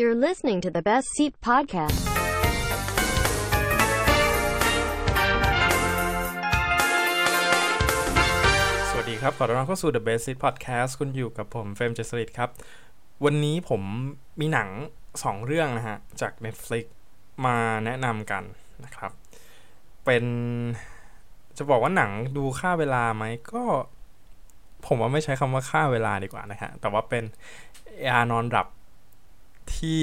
[0.00, 2.00] You're listening to the Best Seat Podcast.
[8.90, 12.50] สวัสดีครับ ขอต้อนรับเข้าสู่ The Basic Podcast คุณอยู่กับผมเฟรมเจสริตครับ
[13.24, 13.82] วันนี้ผม
[14.40, 14.68] มีหนัง
[15.08, 16.84] 2 เรื่องนะฮะ จาก Netflix
[17.46, 18.42] มาแนะนำกัน
[18.84, 19.12] นะครับ
[20.04, 20.24] เป็น
[21.56, 23.62] จะบอกว่าหนังดูค่าเวลาไหมก็
[24.86, 27.24] ผมว่าไม่ใช้คำว่าค่าเวลาดีกว่านะฮะ แต่ว่าเป็น
[28.08, 28.68] ยานอนหลับ
[29.74, 30.00] ที่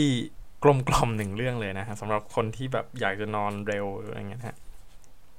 [0.63, 4.57] กลมกล่อมหนึ่งเรื่องเลยนะฮะสำหรับคนที่แบบอยากจะนอนเร็วอะไรเงี้ยฮะ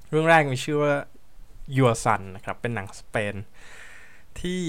[0.09, 0.93] เรื่องแรกมีชื่อว่า
[1.77, 3.35] Your Son นะครับ เป็นหนังสเปน
[4.39, 4.61] ที่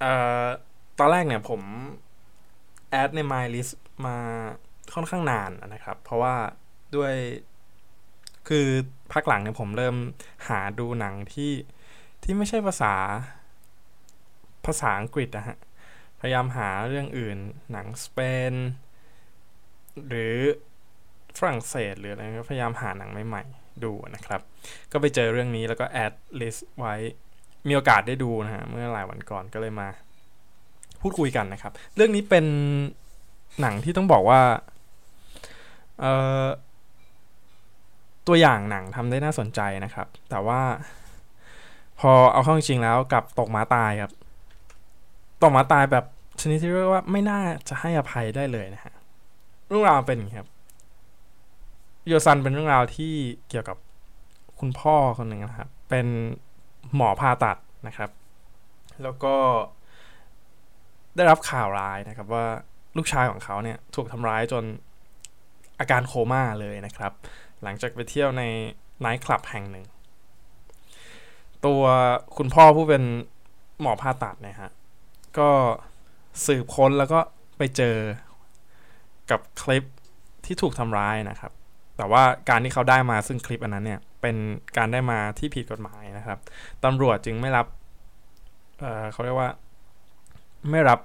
[0.00, 0.46] เอ่อ
[0.98, 1.60] ตอนแรกเนี่ยผม
[2.90, 3.74] แอดใน My List
[4.06, 4.16] มา
[4.94, 6.34] ค่อนข้างนานนะครับ เพราะว่า
[6.96, 7.14] ด้วย
[8.48, 8.66] คือ
[9.12, 9.96] พักหลังเนี่ยผมเริ่ม
[10.48, 11.52] หาดูหนังที่
[12.22, 12.94] ที่ไม่ใช่ภาษา
[14.66, 15.56] ภาษาอังกฤษนะฮะ
[16.26, 17.38] พยายามหาเรื่องอื่น
[17.72, 18.18] หนังสเป
[18.50, 18.52] น
[20.08, 20.34] หรือ
[21.38, 24.40] ฝรั่งเศสหรืออะไรก็พยายามหาหนังใหม่ๆดูนะครับ
[24.92, 26.94] ก็ไปเจอเรื่องนี้แล้วก็ add list ไว้
[27.68, 29.88] มีโอกาสได้ดูนะฮะเมื่อหลายวันก่อนก็เลยมา
[31.00, 32.46] พูดคุยกันนะครับ เรื่องนี้เป็น
[33.60, 34.40] หนังที่ต้องบอกว่า
[36.00, 36.12] เอ่
[36.44, 36.46] อ
[38.26, 40.60] ตัวอย่างหนังทำได้น่าสนใจนะครับ แต่ว่า
[42.00, 44.12] พอเอาเข้าจริงแล้วกับตกหมาตายครับ
[45.42, 46.04] ตกหมาตายแบบ
[46.40, 48.94] ชนิดที่เรียกว่าไม่น่าจะให้อภัยได้เลยนะฮะ
[49.68, 50.50] เรื่องราวเป็นอย่างนี้ครับ
[52.06, 53.14] โยซันเป็นเรื่องราวที่
[53.48, 53.76] เกี่ยวกับ
[54.60, 56.06] คุณพ่อคนหนึ่งนะครับ เป็น
[56.94, 58.10] หมอผ่าตัดนะครับ
[59.02, 59.36] แล้วก็
[61.16, 62.46] ได้รับข่าวร้ายนะครับว่า
[62.96, 64.64] ลูกชายของเขาเนี่ยถูกทำร้ายจน
[65.80, 67.12] อาการโคม่าเลยนะครับ
[67.62, 68.42] หลังจากไปเที่ยวใน
[69.00, 69.84] ไนท์คลับแห่งหนึ่ง
[71.66, 71.82] ตัว
[72.36, 73.02] คุณพ่อผู้เป็น
[73.80, 74.72] หมอผ่าตัดนี่ยฮะ
[75.38, 75.50] ก็
[76.46, 77.20] สืบค้นแล้วก็
[77.58, 77.96] ไปเจอ
[79.30, 79.84] กับคลิป
[80.44, 81.52] ที่ถูกทำร้ายนะครับ
[81.96, 84.36] แต่ว่าการที่เขาได้มาซึ่งคลิปอันนั้นเนี่ย เป็น
[84.76, 86.38] การได้มาที่ผิดกฎหมายนะครับ
[86.84, 87.66] ตำรวจจึงไม่รับ
[88.80, 89.50] เเขาเรียกว่า
[90.70, 91.00] ไม่รับ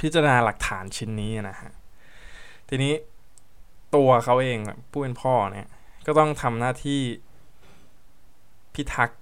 [0.00, 1.72] พิจารณาหลักฐานชิ้นนี้นะฮะ
[2.68, 2.94] ทีนี้
[3.96, 4.58] ตัวเขาเอง
[4.90, 5.68] ผู้เป็นพ่อเนี่ย
[6.06, 7.00] ก็ต้องทำหน้าที่
[8.74, 9.21] พิทักษ์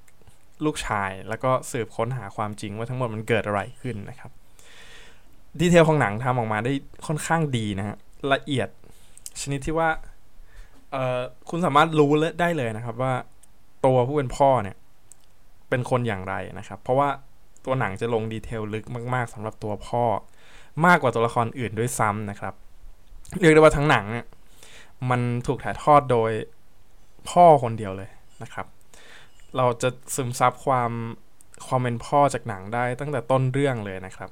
[0.64, 4.30] ลูกชาย แล้วก็สืบค้นหาความจริงว่าทั้งหมดมันเกิดอะไรขึ้นนะครับ
[5.60, 6.72] ดีเทลของหนังทำออกมาได้
[7.06, 7.96] ค่อนข้างดีนะฮะ
[8.32, 8.68] ละเอียด
[9.40, 9.88] ชนิดที่ว่า
[10.92, 11.20] เอ่อ
[11.50, 13.12] คุณสามารถรู้เลได้เลยนะครับ ว่า
[13.86, 14.76] ตัวผู้เป็นพ่อเนี่ย
[15.68, 17.08] เป็นคนอย่างไรนะครับ เพราะว่า
[17.64, 18.84] ตัวหนังจะลงดีเทลลึก
[19.14, 20.04] มาก ๆสำหรับตัวพ่อ
[20.86, 22.54] มากกว่าตัวละครอื่นด้วยซ้ำนะครับ
[23.40, 24.26] เรียกได้ว่าทั้งหนังเนี่ย
[25.10, 26.30] มันถูกถ่ายทอดโดย
[27.30, 28.10] พ่อคนเดียวเลย
[28.42, 28.66] นะครับ
[29.56, 30.90] เราจะซึมซับความ
[31.66, 34.30] ความเป็นพ่อจากหนังได้ตั้งแต่ต้นเรื่องเลยนะครับ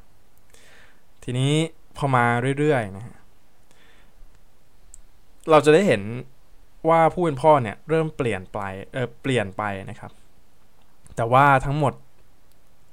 [1.24, 1.52] ทีนี้
[1.96, 2.24] พอมา
[2.58, 3.16] เรื่อยๆนะฮะ
[5.50, 6.02] เราจะได้เห็น
[6.88, 8.60] ว่าผู้เป็นพ่อเนี่ยเริ่มเปลี่ยนไป
[8.92, 10.12] เออเปลี่ยนไปนะครับ
[11.16, 11.92] แต่ว่าทั้งหมด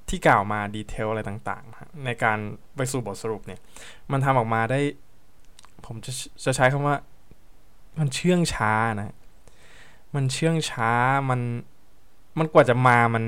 [0.09, 2.37] ที่กล่าวมาดีเทลอะไรต่างๆนะฮะในการ
[2.75, 3.59] ไปสู่บทสรุปเนี่ย
[4.11, 4.79] มันทำออกมาได้
[5.85, 6.11] ผมจะ
[6.45, 6.95] จะใช้คำว่า
[7.99, 9.15] มันเชื่องช้านะ
[10.15, 10.91] มันเชื่องช้า
[11.29, 11.41] มัน
[12.39, 13.25] มันกว่าจะมามัน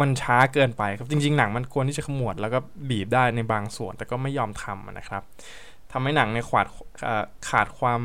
[0.00, 2.58] มันช้าเกินไปครับจริง ๆ หนังมันควรที่จะขมวดแล้วก็
[2.90, 5.22] บีบได้ในบางส่วน แต่ก็ไม่ยอมทำนะครับ
[5.92, 6.66] ทำให้หนังในขาด
[7.48, 8.00] ขาดความ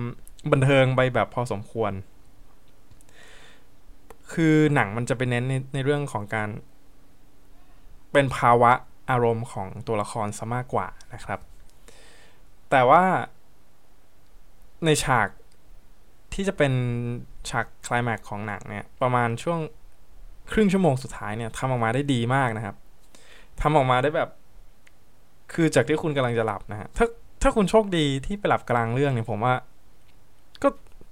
[0.52, 1.92] บันเทิงไปแบบพอสมควร
[4.34, 6.50] คือหนังมันจะไปเน้นในในเรื่องของการ
[8.12, 8.72] เป็นภาวะ
[9.10, 11.40] อารมณ์ของตัวละครซะมากกว่านะครับ
[12.70, 13.04] แต่ว่า
[14.86, 15.28] ในฉาก
[16.34, 16.74] ที่จะเป็น
[17.50, 19.60] ฉากคลายแม็กของหนังเนี่ยประมาณช่วง
[20.52, 22.76] ครึ่งชั่วโมงสุดท้ายเนี่ยทำออกมาได้ดีมากนะครับ
[23.62, 24.30] ทำออกมาได้แบบ
[25.54, 27.06] คือจากที่คุณกำลังจะหลับนะฮะถ้า
[27.42, 29.54] ถ้าคุณโชคดีที่ไปหลับกลางเรื่องเนี่ยผมว่า
[30.64, 30.68] ก็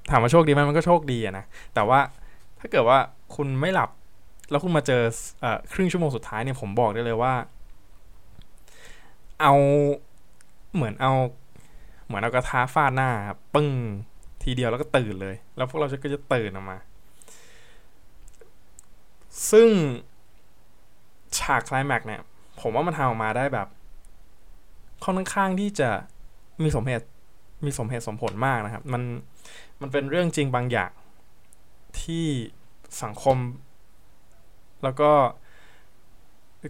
[0.10, 2.00] ถามว่าโชคดีไหมมันก็โชคดีอะนะแต่ว่า
[2.60, 2.98] ถ้าเกิดว่า
[3.36, 3.90] คุณไม่หลับ
[4.50, 5.04] แล้วคุณมาเจอ
[5.42, 7.34] เอ่อครึ่งชั่วโมงสุดท้ายเนี่ยผมบอกได้เลยว่า
[9.42, 9.54] เอา
[10.76, 11.12] เหมือนเอา
[12.06, 13.10] เหมือนเอากระทะฟาดหน้า
[13.56, 13.72] ปึ้ง
[14.44, 16.78] ทีเดียวแล้วก็ตื่นเลย แล้วพวกเราก็จะตื่นออกมา
[19.52, 19.70] ซึ่ง
[21.40, 22.22] ฉากคลายแม็กเนี่ย
[22.62, 23.68] ผมว่ามันทำออกมาได้แบบ
[25.06, 25.90] ค่อนข้างที่จะ
[26.64, 27.06] มีสมเหตุ
[27.66, 29.02] มีสมเหตุสมผลมากนะครับ มัน
[29.82, 30.92] มันเป็นเรื่องจริงบางอย่าง
[32.02, 32.26] ที่
[33.04, 33.38] สังคม
[34.84, 35.12] แล้วก็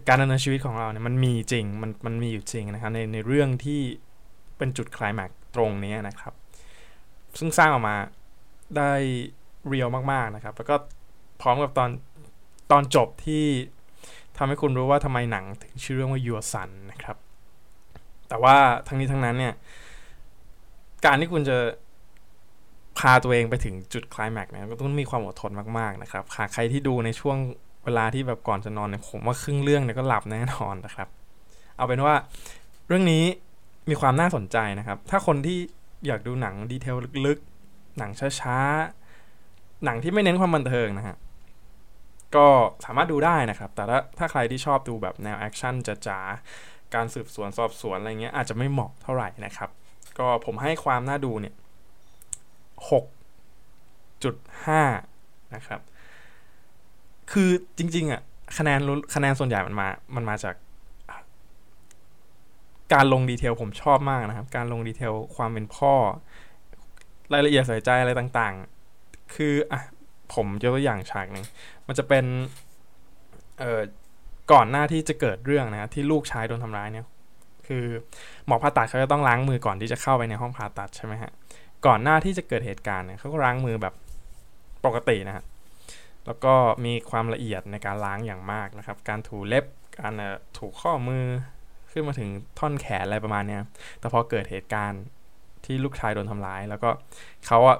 [0.08, 3.80] การดำเนินชีวิตของเราเนี่ยมันมีจริงมันมันมีอยู่จริงนะครับในในเรื่องที่
[4.56, 6.34] เป็นจุดคลายแม็กตรงนี้นะครับ
[7.38, 7.96] ซึ่งสร้างออกมา
[8.76, 8.92] ได้
[9.66, 10.76] เรียลมากๆนะครับ แล้วก็
[11.40, 11.90] พร้อมกับตอน
[12.70, 13.44] ตอนจบที่
[14.36, 17.16] ทำให้คุณรู้ว่าทำไมหนังถึงชื่อเรื่องว่า Your Son นะครับ
[18.28, 19.54] แต่แต่ว่าทั้งนี้ทั้งนั้นเนี่ย
[21.04, 21.56] การที่คุณจะ
[22.98, 27.36] พาตัวเองไปถึงจุดคลายแม็กซ์เนี่ยก็ต้องมีความอดทนมากๆนะครับหากใครที่ดูในช่วง
[27.84, 31.08] เวลาที่แบบก่อนจะนอนเนี่ยผมว่าครึ่งเรื่องเนี่ยก็หลับแน่นอนนะครับ
[31.76, 32.14] เอาเป็นว่า
[32.88, 33.24] เรื่องนี้
[33.90, 35.58] มีความน่าสนใจนะครับ ถ้าคนที่
[36.06, 36.96] อยากดูหนัง detail
[37.26, 38.10] ลึกๆ หนัง
[38.40, 41.16] ช้าๆ หนังที่ไม่เน้นความบันเทิงนะฮะ
[42.36, 42.46] ก็
[42.84, 45.74] สามารถดูได้นะครับ แต่ถ้าถ้าใครที่ชอบดูแบบแนวแอคชั่น
[46.06, 49.70] จ๋าๆการสืบสวนสอบสวนอะไรเงี้ยอาจจะไม่เหมาะเท่าไหร่นะครับ
[50.18, 51.54] ก็ผมให้ความน่าดูเนี่ย
[52.90, 53.04] หก
[54.24, 54.34] จุด
[54.66, 54.82] ห้า
[55.54, 55.80] นะครับ
[57.32, 58.22] คือจริงๆอะ
[58.58, 58.80] คะแนน
[59.14, 60.54] คะแนนส่วนใหญ่มันมามันมาจาก
[62.94, 65.94] การลงดีเทลผมชอบมากนะครับ การลงดีเทลความเป็นพ่อ
[67.32, 69.80] รายละเอียดใส่ใจอะไรต่างๆ คืออะ
[70.34, 71.44] ผมยกตัวอย่างฉากหนึ่ง
[71.86, 72.24] มันจะเป็น
[73.58, 73.80] เอ่อ
[74.52, 77.06] ก่อนหน้าที่จะเกิดเรื่องนะที่ลูกชายโดนทำร้ายเนี่ย
[77.66, 77.84] คือ
[78.46, 81.32] หมอผ่าตัดเขาจะต้องล้างมือก่อนที่จะเข้าไปในห้องผ่าตัดใช่ไหมฮะ
[81.86, 83.94] ก่อนหน้าที่จะเกิดเหตุการณ์เนี่ยเขาก็ล้างมือแบบ
[84.84, 85.44] ปกตินะฮะ
[86.26, 86.54] แล้วก็
[86.84, 89.64] มีความละเอียดในการล้างอย่างมากนะครับ การถูเล็บ
[90.00, 90.12] การ
[90.58, 91.24] ถูข้อมือ
[91.90, 92.28] ขึ้นมาถึง
[92.58, 93.58] ท่อนแขนอะไรประมาณเนี้
[93.98, 95.02] แต่พอเกิดเหตุการณ์
[95.64, 96.90] ที่ลูกชายโดนทำร้าย แล้วก็
[97.46, 97.78] เขาอะ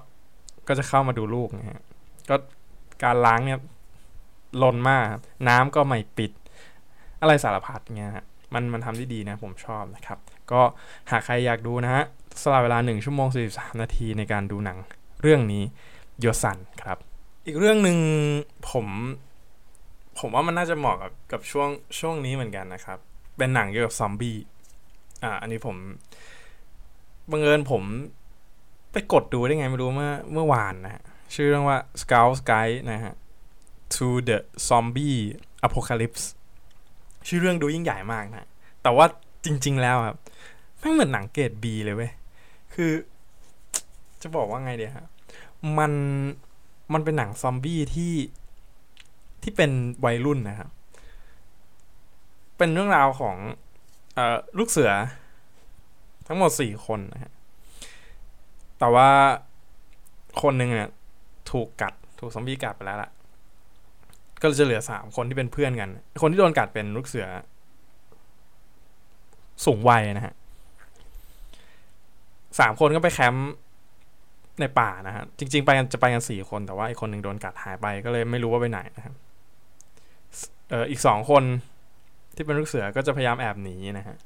[0.69, 1.81] ก็จะเข้ามาดูลูกนะฮะ
[2.29, 2.37] ก็
[3.03, 3.59] การล้างเนี่ย
[4.63, 5.05] ลนมาก
[5.49, 6.33] น้ำก็ไม่ปิด
[7.21, 8.25] อะไรสารพัดเงี้ยฮะ
[8.55, 10.19] มันมันทำได้ดีนะผมชอบนะครับ
[10.53, 10.61] ก็
[11.11, 12.05] หากใครอยากดูนะฮะ
[12.43, 14.79] สละเวลา 1 ชั่วโมง 43 นาทีในการดูหนัง
[15.23, 15.63] เรื่องนี้
[16.21, 16.99] โยสันครับ
[17.47, 17.99] อีกเรื่องหนึ่ง
[18.71, 18.87] ผม
[20.19, 21.69] ผมว่ามันน่าจะเหมาะกับกับช่วง
[21.99, 22.99] ช่วงนี้เหมือนกันนะครับ
[23.37, 24.37] เป็นหนังเกี่ยวกับซอมบี้
[25.25, 25.77] อ่าอันนี้ผม
[27.31, 27.83] บังเอิญผม
[28.93, 31.03] ไปกดดูได้ไงไม่รู้เมื่อเมื่อวานนะ
[31.35, 33.15] ชื่อเรื่องว่า Scout Guide นะฮะ
[33.95, 34.39] to the
[34.69, 35.19] Zombie
[35.67, 36.25] Apocalypse
[37.27, 38.49] ชื่อเรื่องดูยิ่งใหญ่มากนะ
[38.83, 39.07] แต่ว่า
[39.45, 40.17] จริง ๆ แล้วครับ
[40.81, 42.13] ไม่เหมือนหนังเกรด B เลยเว้ย
[42.75, 42.93] คือ
[44.23, 45.07] จะบอกว่าไงเดียฮะ
[45.79, 45.93] มัน
[46.93, 48.15] มันเป็นหนังซอมบี้ที่
[49.43, 49.71] ที่เป็น
[50.05, 50.71] วัยรุ่นนะครับ
[52.57, 53.37] เป็นเรื่องราวของ
[54.17, 54.19] อ
[54.59, 54.93] ลูกเสือ
[56.27, 57.33] ทั้งหมดสี่คนนะฮะ
[58.79, 59.11] แต่ว่า
[60.43, 60.91] คนหนึ่งเนี่ย
[61.51, 63.11] ถูกกัด ถูกซอมบี้กัดไปแล้วล่ะ
[64.41, 65.91] ก็จะเหลือสามคนที่เป็นเพื่อนกัน
[66.23, 67.27] คนที่โดนกัดเป็นลูกเสือ
[69.65, 70.35] สูงวัยนะฮะ
[72.59, 73.53] สามคนก็ไปแคมป์
[74.61, 79.15] ในป่านะฮะ จริง ๆ ไปกันจะไปกันสี่คนแต่ว่าอีกคนหนึ่งโดนกัดหายไปก็เลยไม่รู้ว่าไปไหนนะครับ
[80.71, 81.43] เอออีกสองคน
[82.35, 84.17] ที่เป็นลูกเสือก็จะพยายามแอบหนีนะฮะ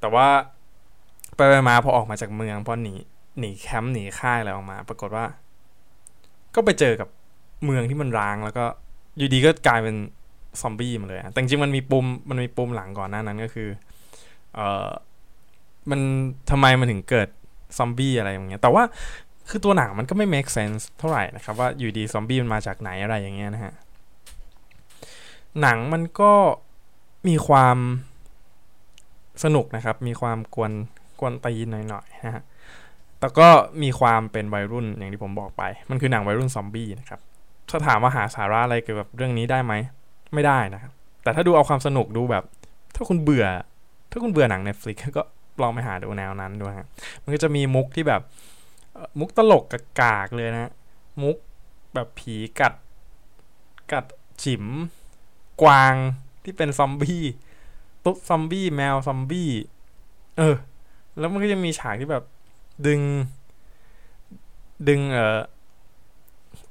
[0.00, 0.26] แต่ว่า
[1.36, 2.94] ไปไปมาพอออกมาจากเมืองพอหนี
[3.38, 5.24] หนีแคมป์หนีค่ายอะไรออกมา ปรากฏว่า
[6.54, 7.08] ก็ไปเจอกับ
[7.64, 8.64] เมืองที่มันร้างแล้วก็
[9.16, 9.96] อยู่ดีก็กลายเป็น
[10.60, 13.68] ซอมบี้มาเลยแต่จริงมันมีปุ่มมันมีปุ่มหลังก่อนหน้านั้นก็คือ
[14.54, 14.88] เออ
[15.90, 16.00] มัน
[16.50, 17.28] ทำไมมันถึงเกิด
[17.78, 18.82] ซอมบี้อะไรอย่างเงี้ย แต่ว่า
[19.48, 23.72] คือตัวหนังมันก็ไม่ make sense เท่าไหร่นะครับว่าอยู่ดีซอมบี้มันมาจากไหนอะไรอย่างเงี้ยนะฮะ
[25.60, 26.32] หนังมันก็
[27.28, 27.78] มีความ
[29.44, 30.72] สนุกนะครับ มีความกวน
[31.20, 32.42] กวนตีนหน่อยๆนะฮะ
[33.24, 33.48] แต่ก็
[33.82, 37.20] มีความเป็นวัยรุ่นอย่างที่ผมบอกไป มันคือหนังวัยรุ่นซอมบี้นะครับ
[37.70, 39.72] ถ้าถามว่าหาสาระอะไรเกี่ยวกับเรื่องนี้ได้ไหม
[40.34, 40.92] ไม่ได้นะครับ
[41.22, 42.44] แต่ถ้าดูเอาความสนุกดูแบบ
[42.94, 43.46] ถ้าคุณเบื่อ
[44.10, 45.22] ถ้าคุณเบื่อหนัง Netflix ก็
[45.62, 46.86] ลองไปหาดูแนวนั้นดูฮะ
[47.22, 48.20] มันก็จะมีมุกที่แบบ
[49.18, 49.64] มุกตลก
[50.00, 50.72] กากเลยนะ
[51.22, 51.36] มุก
[51.94, 52.74] แบบผีกัด
[53.92, 54.04] กัด
[54.42, 54.64] จิ๋ม
[55.62, 55.94] กวาง
[56.44, 57.24] ที่เป็นซอมบี้
[58.04, 59.50] ตุ๊กซอมบี้แมวซอมบี้
[60.38, 60.56] เออ
[61.18, 62.24] แล้วมันก็จะมีฉากที่แบบ
[62.86, 63.00] ดึง
[64.88, 65.38] ดึงเอ่อ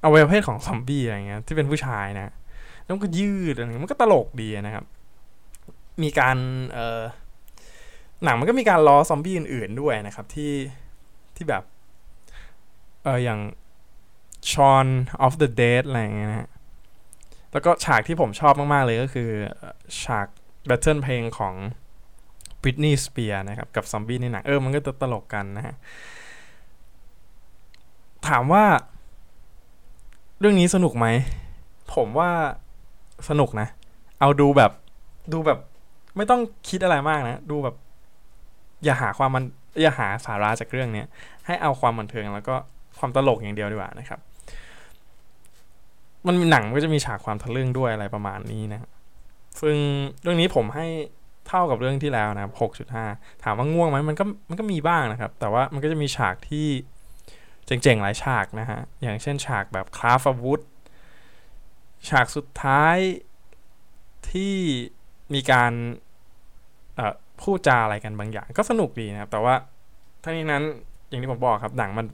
[0.01, 2.33] เอาไว้เพศของซอมบี้อะไรเงี้ยที่เป็นผู้ชายนะ
[2.83, 4.85] แล้วมันก็ยืดอะไรเงี้ยมันก็ตลกดีนะครับ
[6.03, 6.37] มีการ
[6.73, 7.01] เอ่อ
[8.23, 10.53] หนังมันก็มีการล้อซอมบี้อื่น ๆด้วยนะครับ ที่
[11.35, 11.63] ที่แบบ
[13.03, 13.39] เอออย่าง
[14.51, 14.87] Shaun
[15.25, 16.49] of the Dead อะไรเงี้ยนะ
[17.51, 19.29] แล้วก็ฉากที่ผมชอบมาก ๆ เลยก็คือ
[20.03, 20.27] ฉาก
[20.65, 21.53] battle เพลงของ
[22.63, 25.75] Britney Spears นะครับ กับซอมบี้ในหนังเออมันก็จะตลกกันนะฮะ
[28.27, 28.63] ถามว่า
[30.39, 31.07] เรื่องนี้สนุกไหม
[31.95, 32.29] ผมว่า
[33.29, 33.67] สนุกนะ
[34.19, 34.71] เอาดูแบบ
[35.33, 35.59] ดูแบบ
[36.17, 37.75] ไม่ต้องคิดอะไรมากนะ ดูแบบ
[38.83, 39.43] อย่าหาความมัน
[39.81, 41.03] อย่าหาสาระจากเรื่องนี้
[41.45, 42.55] ให้เอาความบันเทิงแล้วก็
[42.99, 44.19] ความตลกอย่างเดียวดีกว่านะครับ
[46.27, 48.89] มันมีหนังก็จะมีฉากความทะลึ่งด้วยอะไรประมาณนี้นะ
[49.61, 49.77] ซึ่ง
[50.21, 50.87] เรื่องนี้ผมให้
[51.47, 53.05] เท่ากับเรื่องที่แล้วนะครับหกจุดห้า
[53.43, 56.67] ถามว่าง่วงไหมมันก็มันก็มีบ้างนะครับ แต่ว่ามันก็จะมีฉากที่
[57.65, 60.61] เจ๋งๆ หลายฉากนะฮะ อย่างเช่นฉากแบบคราฟอาวุธ
[62.09, 62.97] ฉากสุดท้าย
[64.31, 64.55] ที่
[65.33, 65.71] มีการ
[67.41, 69.55] พูดจาอะไรกันบางอย่าง ก็สนุกดีนะครับ แต่ว่า
[70.23, 70.63] ทั้งนี้นั้น
[71.09, 72.07] อย่างที่ผมบอกครับหนังมัน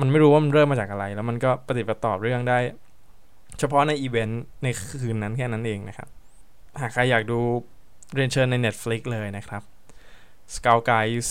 [0.00, 2.58] มันไม่รู้ว่ามันเริ่มมาจากอะไร แล้วมันก็ปฏิบัติต่อเรื่องได้
[3.58, 4.68] เฉพาะในอีเวนต์ใน
[5.00, 6.08] คืนนั้นแค่นั้นเองนะครับ
[6.80, 7.40] หากใครอยากดู
[8.14, 9.62] เรียนเชิญใน Netflix เลยนะครับ
[10.54, 11.28] Skull Guys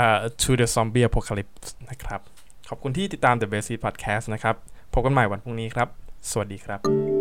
[0.00, 2.20] uh, to the Zombie Apocalypse นะครับ
[2.68, 4.56] ขอบคุณที่ติดตาม The Basic Podcast นะครับ
[4.92, 5.88] พบกันใหม่วันพรุ่งนี้ครับ
[6.30, 7.13] สวัสดีครับ